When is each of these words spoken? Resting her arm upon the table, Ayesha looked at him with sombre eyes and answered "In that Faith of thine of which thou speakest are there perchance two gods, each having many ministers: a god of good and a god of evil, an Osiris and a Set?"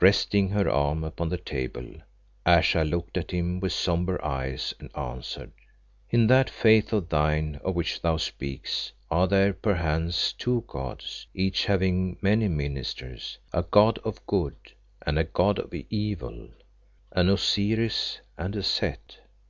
Resting 0.00 0.48
her 0.48 0.70
arm 0.70 1.04
upon 1.04 1.28
the 1.28 1.36
table, 1.36 1.86
Ayesha 2.46 2.82
looked 2.82 3.18
at 3.18 3.30
him 3.30 3.60
with 3.60 3.74
sombre 3.74 4.18
eyes 4.24 4.72
and 4.80 4.90
answered 4.96 5.52
"In 6.08 6.28
that 6.28 6.48
Faith 6.48 6.94
of 6.94 7.10
thine 7.10 7.60
of 7.62 7.74
which 7.74 8.00
thou 8.00 8.16
speakest 8.16 8.92
are 9.10 9.28
there 9.28 9.52
perchance 9.52 10.32
two 10.32 10.64
gods, 10.66 11.26
each 11.34 11.66
having 11.66 12.16
many 12.22 12.48
ministers: 12.48 13.36
a 13.52 13.64
god 13.64 13.98
of 13.98 14.26
good 14.26 14.56
and 15.06 15.18
a 15.18 15.24
god 15.24 15.58
of 15.58 15.74
evil, 15.90 16.48
an 17.12 17.28
Osiris 17.28 18.20
and 18.38 18.56
a 18.56 18.62
Set?" 18.62 19.18